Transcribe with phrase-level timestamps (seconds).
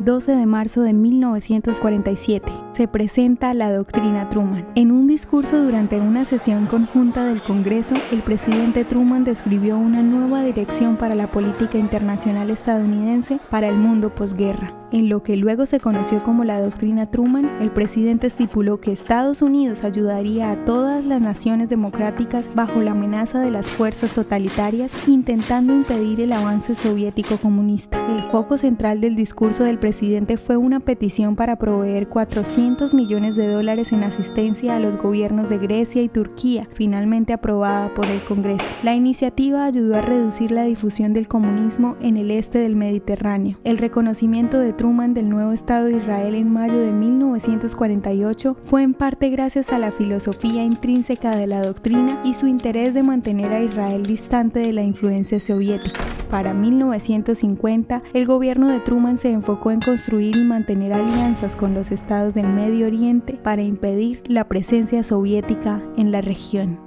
[0.00, 2.52] 12 de marzo de 1947.
[2.74, 4.66] Se presenta la doctrina Truman.
[4.74, 10.42] En un discurso durante una sesión conjunta del Congreso, el presidente Truman describió una nueva
[10.42, 14.74] dirección para la política internacional estadounidense para el mundo posguerra.
[14.90, 19.42] En lo que luego se conoció como la doctrina Truman, el presidente estipuló que Estados
[19.42, 25.72] Unidos ayudaría a todas las naciones democráticas bajo la amenaza de las fuerzas totalitarias, intentando
[25.74, 28.04] impedir el avance soviético comunista.
[28.12, 32.63] El foco central del discurso del presidente fue una petición para proveer 400
[32.94, 38.06] millones de dólares en asistencia a los gobiernos de Grecia y Turquía, finalmente aprobada por
[38.06, 38.70] el Congreso.
[38.82, 43.58] La iniciativa ayudó a reducir la difusión del comunismo en el este del Mediterráneo.
[43.64, 48.94] El reconocimiento de Truman del nuevo Estado de Israel en mayo de 1948 fue en
[48.94, 53.62] parte gracias a la filosofía intrínseca de la doctrina y su interés de mantener a
[53.62, 56.00] Israel distante de la influencia soviética.
[56.34, 61.92] Para 1950, el gobierno de Truman se enfocó en construir y mantener alianzas con los
[61.92, 66.80] estados del Medio Oriente para impedir la presencia soviética en la región.